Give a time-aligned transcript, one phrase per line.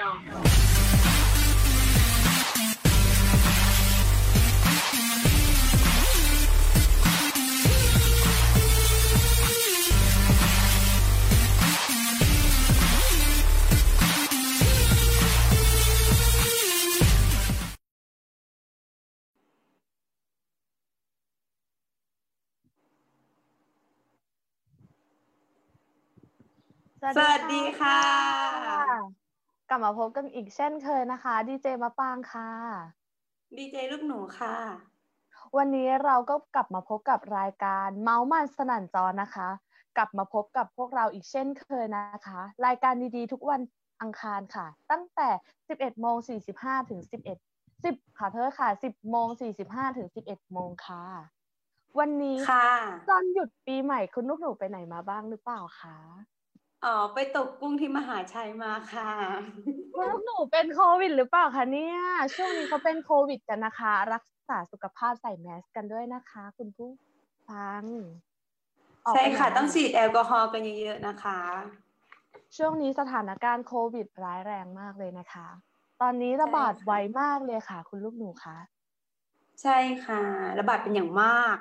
[0.00, 0.02] ส
[27.26, 29.19] วัสดีค่ะ
[29.72, 32.50] กลับมาพบกันอีกเช่นเคยนะคะดีเจมะปางค่ะ
[33.56, 34.56] ดีเจลูกหนูค่ะ
[35.56, 39.48] วันนี้เราก็กลับมาพบกับรายการเมาส์มันสนั่นจอนะคะ
[39.96, 43.60] กลับมาพบกับพวกเราอีกเช่นเคยนะคะ รายการดีๆ ทุกวัน
[44.02, 45.28] อังคารค่ะ ตั้งแต่
[45.66, 46.16] 11โมง
[46.52, 47.00] 45ถึง
[47.58, 49.28] 11 10ค่ะเธอค่ะ 10โมง
[49.62, 51.04] 45ถึง11โมงค่ะ
[51.98, 52.68] วันนี้ค่ะ
[53.10, 55.96] ตอนหยุดปีใหม่คุณลูกหนูไปไหนมาบ้างหรือเปล่าคะ
[56.84, 59.10] อ๋อไปตกกุ้งที่มหาชัยมาค่ะ
[59.94, 61.98] คุณลูกหนูเป็นโควิดหรือเปล่าคะเนี่ย
[62.34, 66.90] ช่วงนี้เขาเป็นโควิดกันนะคะ รักษาสุขภาพใส่แมสกันด้วยนะคะ คุณผู้
[67.48, 67.82] ฟัง
[69.06, 71.38] ออกใช่ไปไหนค่ะ ต้องฉีดแอลกอฮอล์กันเยอะๆนะคะ
[72.56, 75.46] ช่วงนี้สถานการณ์โควิดร้ายแรงมากเลยนะคะ
[76.00, 78.56] ตอนนี้ระบาดใช่ค่ะไวมากเลยค่ะ คุณลูกหนูคะ
[79.62, 80.22] ใช่ค่ะ
[80.58, 81.56] ระบาดเป็นอย่างมาก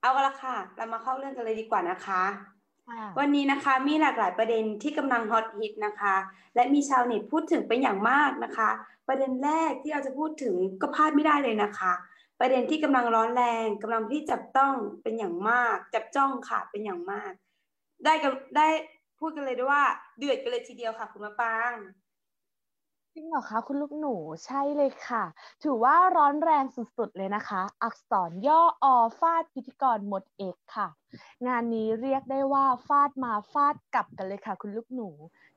[0.00, 2.61] เอาละค่ะ เรามาเข้าเรื่องกันเลยดีกว่านะคะค่ะ
[3.18, 6.14] วันนี้นะคะมีหลากหลายประเด็นที่กำลังฮอตฮิตนะคะ
[6.54, 8.70] และมีชาวเน็ตพูดถึงเป็นอย่างมากนะคะ
[9.08, 11.92] ประเด็นแรกที่เราจะพูดถึงก็พลาดไม่ได้เลยนะคะ
[12.40, 17.32] ประเด็นที่กำลังร้อนแรงกำลังที่จับต้องเป็นอย่างมาก จับจ้องค่ะเป็นอย่างมาก
[18.04, 18.68] ได้กับได้
[19.18, 19.84] พูดกันเลยด้วยว่า
[20.18, 21.72] เดือดกันเลยทีเดียวค่ะคุณมะปาง
[23.14, 24.14] จริงเหรอคะคุณลูกหนู
[24.46, 25.24] ใช่เลยค่ะ
[25.62, 28.86] ถือว่าร้อนแรงสุดๆเลยนะคะ อักษรย่ออ
[29.18, 30.88] ฟาดพิธีกรหมดเอกค่ะ
[31.46, 35.08] งานนี้เรียกได้ว่าฟาดมาฟาดกลับกันเลยค่ะ คุณลูกหนู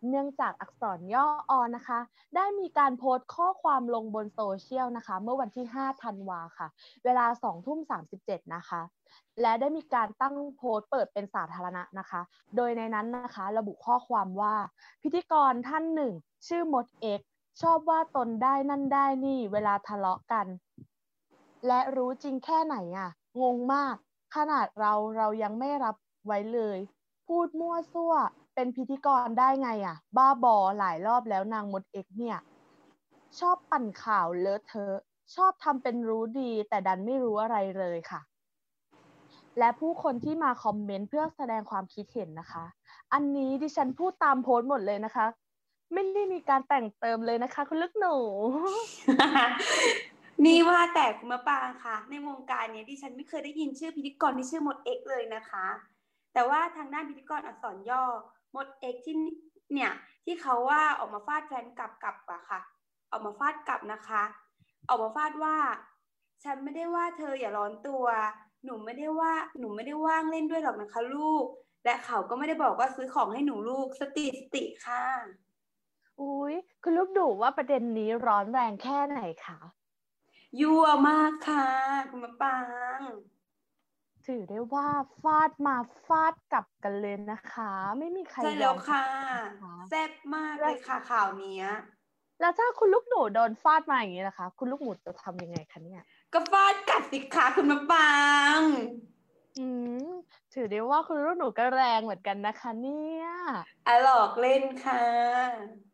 [0.07, 1.99] เนื่องจากอักษรย่ออนะคะ
[2.35, 6.67] ได้มีการโพสต์ข้อความลงบนโซเชียลนะคะ เมื่อวันที่ 5 ธันวาค่ะ
[7.03, 8.81] เวลา2ทุ่ม37 นะคะ
[9.41, 12.21] และได้มีการตั้งโพสต์เปิดเป็นสาธารณะนะคะ
[12.55, 14.55] โดยในนั้นนะคะ ระบุข้อความว่า
[15.01, 16.13] พิธีกรท่านหนึ่ง
[16.47, 17.21] ชื่อมดเอก
[17.61, 20.47] ชอบว่าตนได้นั่นได้นี่เวลาทะเลาะกัน
[21.67, 23.09] และรู้จริงแค่ไหนอะ
[23.41, 23.95] งงมาก
[24.35, 25.95] ขนาดเราเรายังไม่รับ
[26.27, 26.79] ไว้เลย
[27.27, 28.13] พูดมั่วซั่ว
[28.55, 32.37] เป็นพิธีกรได้ไงอะ บ้าบอหลายรอบแล้วนางมดเอกเนี่ย
[33.39, 34.97] ชอบปั่นข่าวเลอะเทอะ
[35.35, 38.21] ชอบทำเป็นรู้ดี แต่ดันไม่รู้อะไรเลยค่ะ
[39.59, 42.65] และผู้คนที่มาคอมเมนต์เพื่อแสดงความคิดเห็นนะคะ
[43.13, 45.25] อันนี้ดิฉันพูดตามโพสต์หมดเลยนะคะ
[45.93, 48.15] ไม่ได้มีการแต่งเติมเลยนะคะ คุณลึกหนู
[50.45, 55.67] นี่ว่าแต่คุณมะปางค่ะ ในวงการเนี้ยดิฉันไม่เคยได้ยินชื่อพิธีกรที่ชื่อมดเอ็กเลยนะคะ
[56.33, 58.03] แต่ว่าทางด้านพิธีกรอักษรย่อ
[58.55, 59.15] มดเอ็กที่
[59.73, 59.91] เนี่ย
[60.25, 62.59] ที่เขาว่าออกมาฟาดแฟนกลับกลับอะค่ะ
[63.11, 64.23] ออกมาฟาดกลับนะคะ
[64.89, 65.55] ออกมาฟาดว่า
[66.43, 68.05] ฉันไม่ได้ว่าเธออย่าร้อนตัว
[68.65, 71.45] หนูไม่ได้ว่าหนูไม่ได้ว่างเล่นด้วยหรอกนะคะ ลูก
[71.85, 75.05] และเขาก็ไม่ได้บอกว่าซื้อของให้หนูลูกสติสติค่ะ
[76.21, 79.59] อุ้ยคุณลูกดูว่าประเด็นนี้ร้อนแรงแค่ไหนคะ
[80.59, 81.65] ยั่วมากค่ะ
[82.09, 82.57] คุณมะปา
[82.97, 83.01] ง
[84.25, 84.87] ถือได้ว่า
[85.21, 91.65] ฟาดมาฟาดกลับกันเลยนะคะ ไม่มีใครใช่ยแล้อวมค่ะนะคะแซ่บมากเลยค่ะข่าวเนี้ย
[92.39, 96.01] แล้วถ้าคุณลูกหนูโดนฟาดมาอย่างนี้นะคะ คุณลูกหนูจะทำยังไงคะเนี่ย
[96.33, 98.11] ก็ฟาดกัดสิคะคุณมะปา
[98.59, 98.61] ง
[99.57, 99.67] อื
[100.05, 100.09] ม
[100.53, 103.25] ถือได้ว่าคุณลูกหนูก็แรงเหมือนกันนะคะเนี่ย
[103.85, 105.85] อะหลอกเล่นค่ะ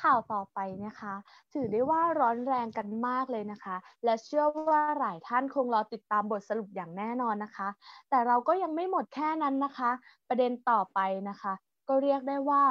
[0.00, 1.14] ข่าวต่อไปนะคะ
[1.52, 7.68] ถือได้ว่าร้อนแรงกันมากเลยนะคะ และเชื่อว่าหลายท่านคงรอติดตามบทสรุปอย่างแน่นอนนะคะ
[8.10, 9.90] แต่เราก็ยังไม่หมดแค่นั้นนะคะ
[10.28, 10.98] ประเด็นต่อไป
[11.28, 11.52] นะคะ
[11.88, 12.62] ก็เรียกได้ว่า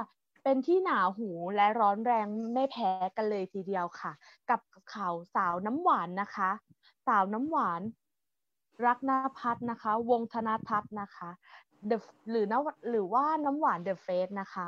[0.44, 4.12] เป็นที่หนาหูและร้อนแรงไม่แพ้กันเลยทีเดียวค่ะ
[4.50, 4.60] กับ
[4.94, 6.50] ข่าวสาวน้ำหวานนะคะ
[7.08, 7.82] สาวน้ำหวาน
[8.86, 11.30] รักนาพัฒนะคะ วงธนทัศน์นะคะ
[12.30, 14.68] หรือน้ำหรือว่าน้ำหวานเดอะเฟสนะคะ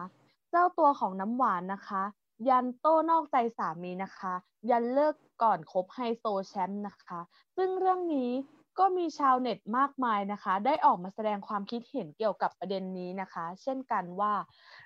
[0.52, 2.04] เจ้าตัวของน้ำหวานนะคะ
[2.50, 4.34] ยันโต้นอกใจสามีนะคะ
[4.70, 7.20] ยันเลิกก่อนคบไฮโซแชมป์นะคะ
[7.56, 8.32] ซึ่งเรื่องนี้
[8.80, 14.34] ก็มีชาวเน็ตมากมายนะคะ ได้ออกมาแสดงความคิดเห็นเกี่ยวกับประเด็นนี้นะคะ เช่นกันว่า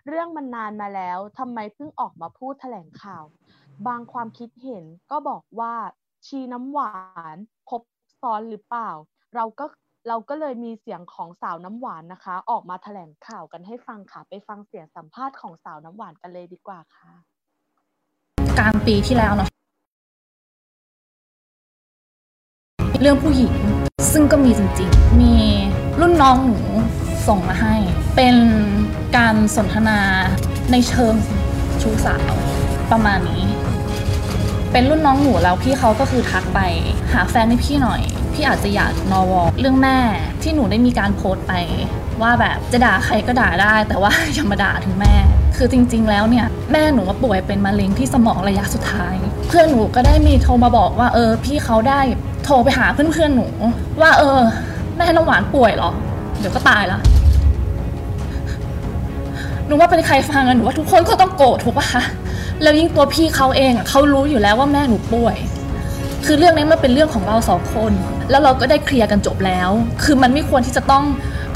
[0.08, 3.24] เรื่องมันนานมาแล้วทำไมเพิ่งออกมาพูดแถลงข่าว
[3.88, 5.74] บางความคิดเห็นก็บอกว่า
[6.28, 7.38] ชีน้ำหวาน
[7.70, 7.84] คบ
[8.22, 8.92] ซ้อนหรือเปล่า
[9.36, 9.66] เราก็
[10.08, 17.31] เราก็เลยมีเสียงของสาวน้ำหวานนะคะ ออกมาแถลงข่าวกันให้ฟังค่ะ ไปฟังเสียงสัมภาษณ์ของสาวน้ำหวานกันเลยดีกว่าค่ะ
[18.60, 19.50] กลางปีที่แล้วเนาะ
[23.02, 23.54] เรื่องผู้หญิง
[24.12, 25.34] ซึ่งก็มีจริงๆ มี
[26.00, 26.60] รุ่นน้องหนู
[27.28, 27.76] ส่งมาให้
[28.16, 28.36] เป็น
[29.18, 30.00] การสนทนา
[30.72, 31.16] ในเชิง
[31.82, 32.34] ชู้สาว
[32.92, 33.44] ประมาณนี้
[34.72, 36.60] เป็นรุ่นน้องหนูแล้วพี่เขาก็คือทักไป
[37.14, 38.02] หาแฟนให้พี่หน่อย
[38.34, 39.98] พี่อาจจะอยากนอวอเรื่องแม่
[40.42, 41.54] ที่หนูได้มีการโพสต์ไป
[42.22, 45.16] ว่าแบบจะด่าใครก็ด่าได้ แต่ว่าอย่ามาด่าถึงแม่
[45.64, 49.16] คือจริง ๆ แล้วเนี่ยแม่หนูป่วยเป็นมะเร็งที่สมองระยะสุดท้าย
[49.48, 52.00] เพื่อนหนูก็ได้มีโทรมาบอกว่าเออ พี่เขาได้
[52.46, 53.48] โทรไปหาเพื่อนๆหนู
[54.02, 54.40] ว่าเออ
[54.98, 55.92] แม่น้ำหวานป่วยหรอ
[56.40, 57.00] เดี๋ยวก็ตายละ
[59.68, 62.04] หนูว่าเป็นใครฟังอะหนูว่าทุกคนก็ต้องโกรธถูกปะคะ
[62.62, 65.36] แล้วยิ่งตัวพี่เขาเองเขารู้อยู่แล้วว่าแม่หนูป่วย
[66.26, 67.92] คือเรื่องนี้มันเป็นเรื่องของเราสองคน
[68.30, 69.70] แล้วเราก็ได้เคลียร์กันจบแล้ว
[70.04, 71.04] คือมันไม่ควรที่จะต้อง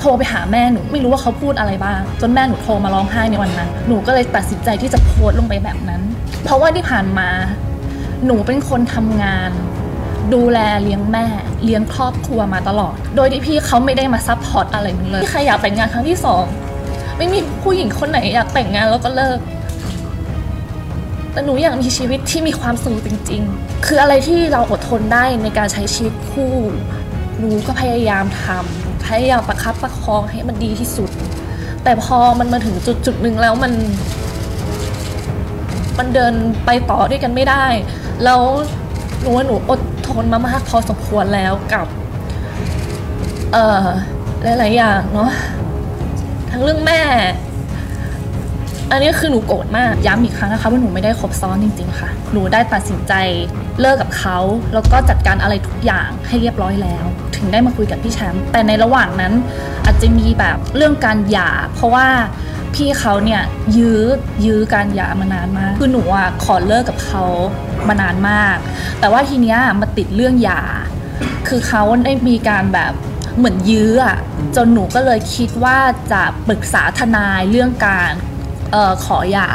[0.06, 6.02] ทรไปหาแม่หนูไม่รู้ว่าเขาพูดอะไรบ้าง จนแม่หนูโทรมาร้องไห้ในวันนั้น หนูก็เลยตัดสินใจที่จะโพสต์ลงไปแบบนั้น
[6.44, 7.30] เพราะว่าที่ผ่านมา
[8.25, 9.52] หนูเป็นคนทำงาน
[10.34, 11.25] ดูแลเลี้ยงแม่
[11.63, 16.44] เลี้ยงครอบครัวมาตลอด โดยที่พี่เขาไม่ได้มา support อะไรหนูเลยที่ใครอยากแต่งงานครั้งที่สอง
[17.18, 19.40] ไม่มีผู้หญิงคนไหนอยากแต่งงานแล้วก็เลิก
[21.31, 26.54] แต่หนูอยากมีชีวิตที่มีความสุขจริง ๆ คืออะไรที่เราอดทนได้ในการใช้ชีวิตคู่
[27.40, 31.10] หนูก็พยายามทำ พยายามประคับประคองให้มันดีที่สุด
[31.84, 33.74] แต่พอมันมาถึงจุดจุดหนึ่งแล้วมัน
[35.98, 36.34] มันเดิน
[36.66, 37.66] ไปต่อด้วยกันไม่ได้
[38.24, 38.42] แล้ว
[39.22, 41.88] หนูว่าหนูอดทนมามากพอสมควรแล้วกับ
[43.54, 43.88] เอ่อ
[44.44, 45.31] หลายๆอย่างเนาะ
[46.51, 47.01] ทั้งเรื่องแม่
[48.92, 53.14] อันนี้คือหนูโกรธมาก ย้ำอีกครั้งนะคะว่าหนูไม่ได้คบซ้อนจริง ๆ ค่ะ หนูได้ตัดสินใจ
[53.82, 54.38] เลิกกับเขา
[54.74, 57.06] แล้วก็จัดการอะไรทุกอย่างให้เรียบร้อยแล้ว
[57.36, 59.34] ถึงได้มาคุยกับพี่แชมป์แต่ในระหว่างนั้น
[59.86, 62.08] อาจจะมีแบบเรื่องการหย่า เพราะว่า
[62.76, 63.42] พี่เขาเนี่ย
[63.78, 64.02] ยื้อ
[64.46, 67.24] ยื้อการหย่ามานานมาก คือหนูอะขอเลิกกับเขา
[67.88, 68.58] มานานมาก
[69.00, 70.64] แต่ว่าทีเนี้ยมาติดเรื่องหย่า
[71.48, 72.94] คือเขาได้มีการแบบ
[73.38, 74.18] เหมือนยื้ออะ
[74.56, 75.78] จนหนูก็เลยคิดว่า
[76.12, 78.12] จะปรึกษาทนายเรื่องการ
[78.72, 79.50] เออขอหย่า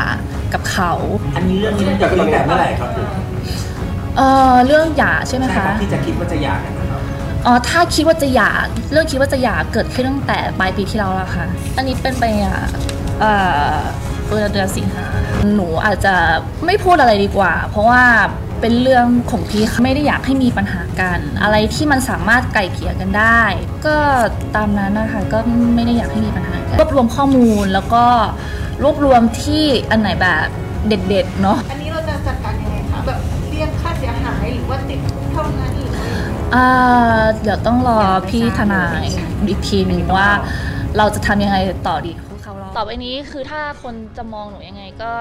[0.53, 0.93] กับเขา
[1.37, 3.09] อันนี้เรื่องนี้มันจะเป็นตั้งแต่เมื่อไหร่ครับผม
[4.17, 4.23] เอ
[4.53, 7.01] อเรื่องหย่าใช่ไหมใช่คคะรับที่จะคิดว่าจะหย่ากันนะครับ
[7.47, 8.51] อ๋อถ้าคิดว่าจะหย่า
[8.93, 11.47] เรื่องคิดว่าจะหย่าเกิดขึ้นตั้งแต่ปลายปีที่แล้วแล้วค่ะ
[11.77, 12.59] อันนี้เป็นไปอะ
[13.21, 13.33] เอ่
[13.73, 13.75] อ
[14.27, 15.07] เดือนเดือนสิงหา
[15.55, 16.15] หนูอาจจะ
[16.67, 18.03] ไม่พูดอะไรดีกว่า เพราะว่า
[18.61, 23.43] เป็นเรื่องของพี่เขาไม่ได้อยากให้มีปัญหากัน อะไรที่มันสามารถไกล่เกลี่ยกันได้
[23.87, 23.97] ก็
[24.57, 25.39] ตามนั้นนะคะก็
[25.75, 28.05] ไม่ได้อยากให้มีปัญหากันรวบรวมข้อมูลแล้วก็
[28.83, 30.47] รวบรวมที่อันไหนแบบ
[30.87, 36.67] เด็ดๆเนาะอันนี้เราจะจัดการยังไงคะแบบเรียกค่าเสียหายหรือว่าติดคุกเท่านั้นหรือว่ายังไงอ่า
[37.43, 37.99] เดี๋ยวต้องรอ
[38.29, 39.05] พี่ทนาย
[39.49, 40.29] อีกทีหนึ่งว่า
[40.97, 41.57] เราจะทำยังไง
[41.89, 42.13] ต่อดี
[42.77, 45.13] ต่อไปนี้คือถ้าคนจะมองหนูยังไงก็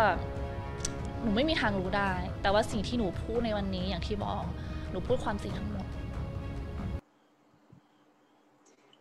[1.21, 2.11] หนูไม่มีทางรู้ได้
[2.41, 4.43] แต่ว่าสิ่งที่หนูพูดในวันนี้อย่างที่บอก
[4.91, 5.85] หนูพูดความจริงทั้งหมด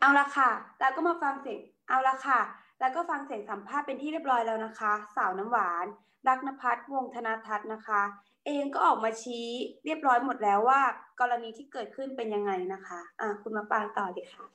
[0.00, 0.50] เอาละค่ะ
[0.80, 2.40] แล้วก็มาฟังเสียงเอาละค่ะ
[2.80, 5.86] แล้วก็ฟังเสียงสัมภาษณ์เป็นที่เรียบร้อยแล้วนะคะ สาวน้ำหวาน
[6.28, 8.02] รักนภัทรวงธนาทัศน์นะคะ
[8.46, 9.46] เองก็ออกมาชี้
[9.84, 10.80] เรียบร้อยหมดแล้วว่า
[11.20, 14.46] กรณีที่เกิดขึ้นเป็นยังไงนะคะอะคุณมาปางต่อเลยค่ะ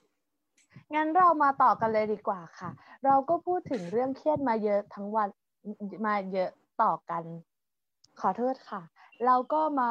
[0.94, 2.70] งั้นเรามาต่อกันเลยดีกว่าค่ะ
[3.06, 5.30] เราก็พูดถึงเรื่องเครียดมาเยอะทั้งวัน
[6.06, 6.50] มาเยอะ
[6.82, 7.24] ต่อกัน
[8.20, 8.82] ขอโทษค่ะ
[9.26, 9.90] เราก็มา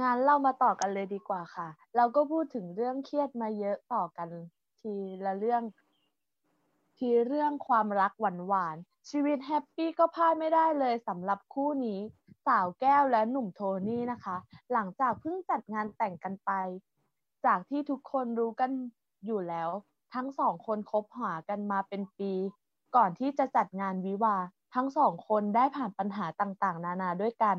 [0.00, 4.28] งานเรามาต่อกันเลยดีกว่าค่ะ เราก็พูดถึงเรื่องเครียดมาเยอะต่อกัน
[4.80, 5.62] ทีละเรื่อง
[7.02, 12.00] ทีเรื่องความรักหวานหวานๆชีวิตแฮปปี้ก็พลาดไม่ได้เลยสำหรับคู่นี้
[12.46, 14.36] สาวแก้วและหนุ่มโทนี่นะคะ
[14.72, 16.50] หลังจากเพิ่งจัดงานแต่งกันไป
[17.44, 18.70] จากที่ทุกคนรู้กัน
[19.26, 19.70] อยู่แล้ว
[20.14, 22.32] ทั้งสองคนคบหากันมาเป็นปี
[22.96, 24.36] ก่อนที่จะจัดงานวิวา
[24.74, 27.56] ทั้งสองคนได้ผ่านปัญหาต่างๆ นานาด้วยกัน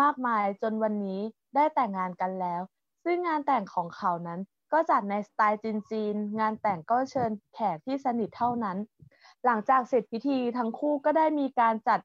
[0.00, 1.20] มากมายจนวันนี้
[1.54, 2.62] ได้แต่งงานกันแล้ว
[3.04, 4.40] ซึ่งงานแต่งของเขานั้น
[4.72, 8.76] ก็จัดในสไตล์จีนๆงานแต่งก็เชิญแขกที่สนิทเท่านั้น
[9.44, 12.00] หลังจากเสร็จพิธีทั้งคู่ก็ได้มีการจัด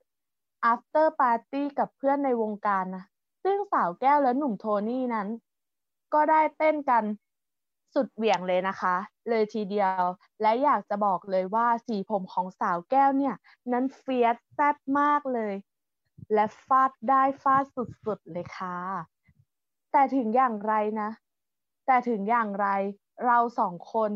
[0.72, 3.04] after party กับเพื่อนในวงการนะ
[3.44, 5.28] ซึ่งสาวแก้วและหนุ่มโทนี่นั้น
[6.14, 7.04] ก็ได้เต้นกัน
[7.94, 8.96] สุดเหวี่ยงเลยนะคะ
[9.30, 10.04] เลยทีเดียว
[10.42, 13.36] และอยากจะบอกเลยว่าสีผมของสาวแก้วเนี่ย
[13.72, 15.54] นั้นเฟียสแซ่บมากเลย
[16.34, 18.78] และฟาดได้ฟาดสุดๆเลยค่ะ
[19.92, 21.10] แต่ถึงอย่างไรนะ
[21.92, 22.68] แต่ถึงอย่างไร
[23.26, 24.12] เราสองคน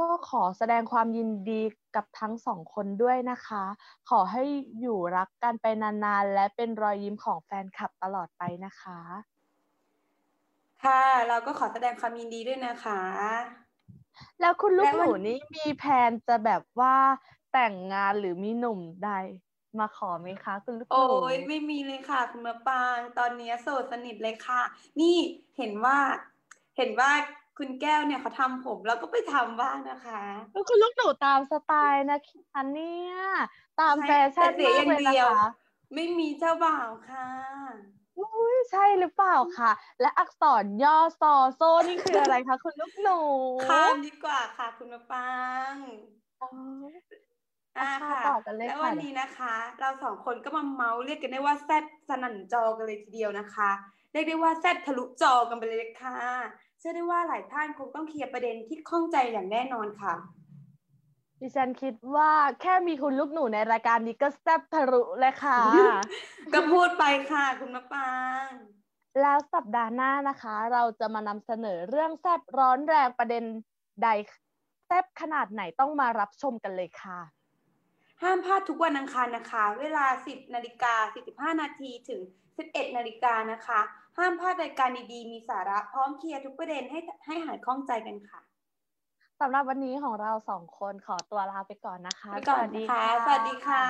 [0.00, 1.62] ก็ขอแสดงความยินดี
[1.96, 3.64] กับทั้งสองคนด้วยนะคะ
[4.08, 4.44] ขอให้
[4.80, 8.98] อยู่รักกันไปนานๆ และเป็นรอยยิ้มของแฟนคลับตลอดไปนะคะ
[10.84, 13.00] ค่ะเราก็ขอแสดงความยินดีด้วยนะคะ
[14.40, 16.96] แล้วคุณลูกและหวันนูนี่มีแผนจะแบบว่า
[17.52, 19.10] แต่งงานหรือมีหนุ่มใด
[19.78, 24.62] มาขอไหมคะคุณลูกหโอ้นูยไม่มีเลยค่ะ คุณมะปาง ตอนนี้โสดสนิทเลยค่ะ
[25.00, 25.16] นี่
[25.56, 25.98] เห็นว่า
[26.78, 27.12] เห็นว่า
[27.58, 33.14] คุณแก้วเนี่ยเขาทำผมเราก็ไปทำบ้างนะคะแล้วคุณลูกหนูตามสไตล์นะคะเนี่ย
[33.80, 35.40] ตามใช่แฟชั่นแต่เสียมากเลยอย่างเดีนะยวคะ
[35.94, 37.28] ไม่มีเจ้าบ่าวค่ะ
[38.18, 39.70] อุ้ยใช่หรือเปล่าคะ
[40.00, 43.20] และอักษรย่อซอโซนี่คืออะไรคะคุณลูกหนู
[43.64, 45.28] ข้ามดีกว่าค่ะ คุณมะปา
[45.74, 45.76] ง
[46.40, 46.48] อ๋อ
[47.78, 53.70] อ่าค่ะค่ะต่อกันเลยแล้วค่ะวันนี้นะคะ เราสองคนก็มาเมาส์เรียกกันได้ว่าแซบสนั่นจอกันเลยทีเดียวนะคะ
[54.12, 56.18] เรียกได้ว่าแซบทะลุจอกันไปเลยค่ะ
[56.78, 60.14] เชื่อได้ว่าหลายท่านคงต้องเคลียร์ประเด็นที่ข้องใจอย่างแน่นอนค่ะ
[61.40, 65.60] ดิฉันคิดว่าแค่มีคุณลูกหนูในรายการนี้ก็แซ่บทะลุเลยค่ะ
[66.54, 68.12] ก็พูดไปค่ะคุณมะปา
[68.46, 68.50] ง
[69.20, 73.44] แล้วสัปดาห์หน้านะคะ เราจะมานำเสนอเรื่องแซ่บร้อนแรงประเด็น
[74.02, 74.08] ใด
[74.86, 77.20] แซ่บขนาดไหนต้องมารับชมกันเลยค่ะ
[78.22, 80.94] ห้ามพลาดทุกวันอังคารนะคะ เวลา 10นาฬิกา
[81.54, 82.20] 45 นาทีถึง
[82.58, 83.80] 11นาฬิกานะคะ
[84.18, 88.40] ห้ามพลาดรายการดีๆ มีสาระพร้อมเคลียร์ทุกประเด็นให้ให้หายข้องใจกันค่ะ
[89.40, 93.84] สำหรับวันนี้ของเราสองคนขอตัวลาไปก่อนนะคะไปก่อนนะคะสวัสดีค่ะ